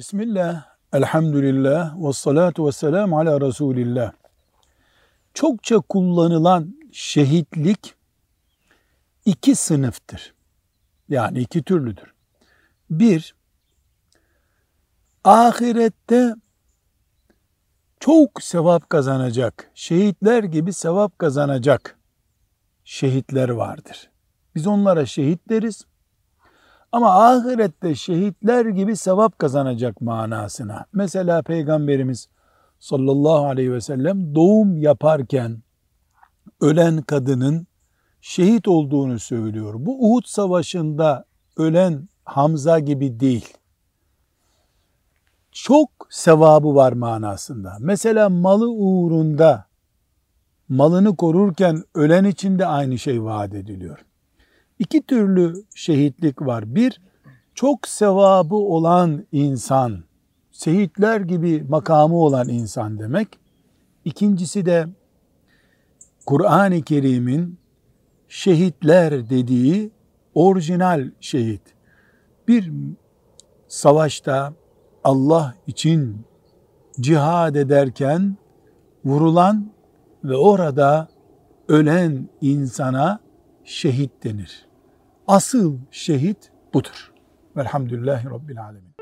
[0.00, 4.12] Bismillah, elhamdülillah, ve salatu ve selamu ala Resulillah.
[5.34, 7.94] Çokça kullanılan şehitlik
[9.24, 10.34] iki sınıftır.
[11.08, 12.14] Yani iki türlüdür.
[12.90, 13.34] Bir,
[15.24, 16.34] ahirette
[18.00, 21.98] çok sevap kazanacak, şehitler gibi sevap kazanacak
[22.84, 24.10] şehitler vardır.
[24.54, 25.84] Biz onlara şehit deriz.
[26.92, 30.86] Ama ahirette şehitler gibi sevap kazanacak manasına.
[30.92, 32.28] Mesela Peygamberimiz
[32.80, 35.62] sallallahu aleyhi ve sellem doğum yaparken
[36.60, 37.66] ölen kadının
[38.20, 39.74] şehit olduğunu söylüyor.
[39.76, 41.24] Bu Uhud savaşında
[41.56, 43.54] ölen Hamza gibi değil.
[45.52, 47.76] Çok sevabı var manasında.
[47.80, 49.66] Mesela malı uğrunda
[50.68, 54.04] malını korurken ölen için de aynı şey vaat ediliyor.
[54.80, 56.74] İki türlü şehitlik var.
[56.74, 57.00] Bir,
[57.54, 60.04] çok sevabı olan insan,
[60.52, 63.28] şehitler gibi makamı olan insan demek.
[64.04, 64.86] İkincisi de
[66.26, 67.58] Kur'an-ı Kerim'in
[68.28, 69.90] şehitler dediği
[70.34, 71.62] orijinal şehit.
[72.48, 72.72] Bir
[73.68, 74.52] savaşta
[75.04, 76.26] Allah için
[77.00, 78.36] cihad ederken
[79.04, 79.72] vurulan
[80.24, 81.08] ve orada
[81.68, 83.20] ölen insana
[83.64, 84.69] şehit denir.
[85.30, 87.12] Asıl şehit budur.
[87.56, 88.94] Velhamdülillahi Rabbil Alemin.